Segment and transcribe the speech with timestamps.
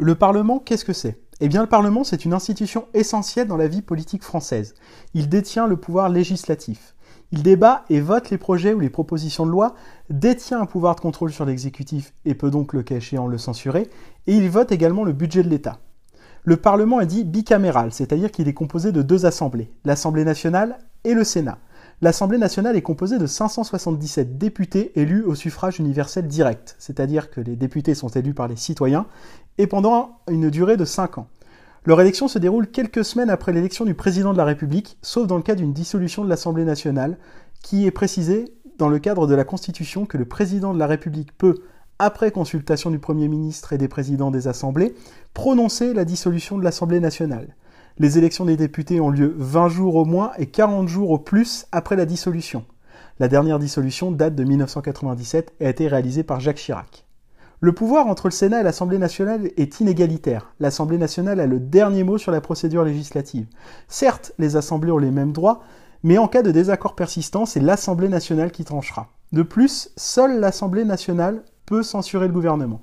[0.00, 1.20] Le Parlement, qu'est-ce que c'est?
[1.38, 4.74] Eh bien, le Parlement, c'est une institution essentielle dans la vie politique française.
[5.14, 6.96] Il détient le pouvoir législatif.
[7.30, 9.76] Il débat et vote les projets ou les propositions de loi,
[10.10, 13.88] détient un pouvoir de contrôle sur l'exécutif et peut donc, le cas échéant, le censurer,
[14.26, 15.78] et il vote également le budget de l'État.
[16.42, 21.14] Le Parlement est dit bicaméral, c'est-à-dire qu'il est composé de deux assemblées, l'Assemblée nationale et
[21.14, 21.58] le Sénat.
[22.04, 27.56] L'Assemblée nationale est composée de 577 députés élus au suffrage universel direct, c'est-à-dire que les
[27.56, 29.06] députés sont élus par les citoyens,
[29.56, 31.28] et pendant une durée de 5 ans.
[31.86, 35.38] Leur élection se déroule quelques semaines après l'élection du président de la République, sauf dans
[35.38, 37.16] le cas d'une dissolution de l'Assemblée nationale,
[37.62, 41.34] qui est précisé dans le cadre de la Constitution que le président de la République
[41.38, 41.62] peut,
[41.98, 44.94] après consultation du Premier ministre et des présidents des assemblées,
[45.32, 47.56] prononcer la dissolution de l'Assemblée nationale.
[48.00, 51.66] Les élections des députés ont lieu 20 jours au moins et 40 jours au plus
[51.70, 52.64] après la dissolution.
[53.20, 57.06] La dernière dissolution date de 1997 et a été réalisée par Jacques Chirac.
[57.60, 60.52] Le pouvoir entre le Sénat et l'Assemblée nationale est inégalitaire.
[60.58, 63.46] L'Assemblée nationale a le dernier mot sur la procédure législative.
[63.86, 65.62] Certes, les assemblées ont les mêmes droits,
[66.02, 69.10] mais en cas de désaccord persistant, c'est l'Assemblée nationale qui tranchera.
[69.30, 72.82] De plus, seule l'Assemblée nationale peut censurer le gouvernement.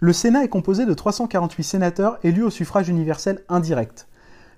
[0.00, 4.08] Le Sénat est composé de 348 sénateurs élus au suffrage universel indirect.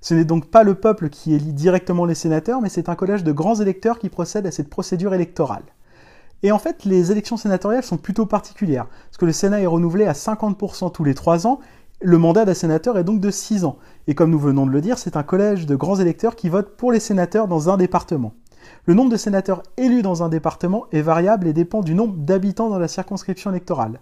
[0.00, 3.24] Ce n'est donc pas le peuple qui élit directement les sénateurs, mais c'est un collège
[3.24, 5.64] de grands électeurs qui procède à cette procédure électorale.
[6.42, 10.06] Et en fait, les élections sénatoriales sont plutôt particulières, parce que le Sénat est renouvelé
[10.06, 11.60] à 50% tous les 3 ans,
[12.00, 13.76] le mandat d'un sénateur est donc de 6 ans.
[14.06, 16.76] Et comme nous venons de le dire, c'est un collège de grands électeurs qui votent
[16.76, 18.32] pour les sénateurs dans un département.
[18.86, 22.70] Le nombre de sénateurs élus dans un département est variable et dépend du nombre d'habitants
[22.70, 24.00] dans la circonscription électorale.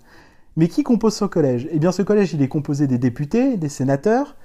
[0.56, 1.69] Mais qui compose ce collège?
[1.72, 4.36] Eh bien ce collège, il est composé des députés, des sénateurs,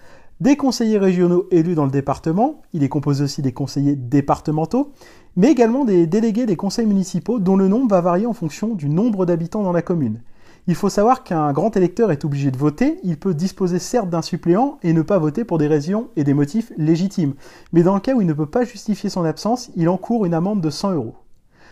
[0.44, 4.92] des conseillers régionaux élus dans le département, il est composé aussi des conseillers départementaux,
[5.38, 8.90] mais également des délégués des conseils municipaux dont le nombre va varier en fonction du
[8.90, 10.20] nombre d'habitants dans la commune.
[10.68, 14.22] Il faut savoir qu'un grand électeur est obligé de voter, il peut disposer certes d'un
[14.22, 17.36] suppléant et ne pas voter pour des raisons et des motifs légitimes,
[17.72, 20.34] mais dans le cas où il ne peut pas justifier son absence, il encourt une
[20.34, 21.16] amende de 100 euros.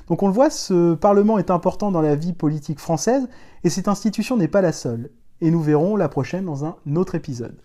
[0.08, 3.28] Donc on le voit, ce Parlement est important dans la vie politique française,
[3.66, 5.10] et cette institution n'est pas la seule.
[5.42, 7.58] Et nous verrons la prochaine dans un autre épisode.